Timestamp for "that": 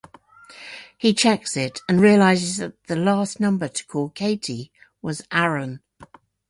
2.57-2.73